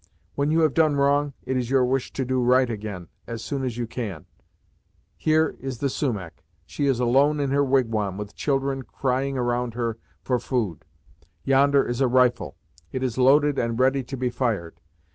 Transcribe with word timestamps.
When 0.33 0.49
you 0.49 0.61
have 0.61 0.73
done 0.73 0.95
wrong, 0.95 1.33
it 1.43 1.55
is 1.55 1.69
your 1.69 1.85
wish 1.85 2.11
to 2.13 2.25
do 2.25 2.41
right, 2.41 2.71
again, 2.71 3.07
as 3.27 3.43
soon 3.43 3.63
as 3.63 3.77
you 3.77 3.85
can. 3.85 4.25
Here, 5.15 5.55
is 5.59 5.77
the 5.77 5.89
Sumach; 5.91 6.41
she 6.65 6.87
is 6.87 6.99
alone 6.99 7.39
in 7.39 7.51
her 7.51 7.63
wigwam, 7.63 8.17
with 8.17 8.33
children 8.33 8.81
crying 8.81 9.37
around 9.37 9.75
her 9.75 9.99
for 10.23 10.39
food 10.39 10.85
yonder 11.43 11.87
is 11.87 12.01
a 12.01 12.07
rifle; 12.07 12.57
it 12.91 13.03
is 13.03 13.19
loaded 13.19 13.59
and 13.59 13.79
ready 13.79 14.03
to 14.05 14.17
be 14.17 14.31
fired. 14.31 14.79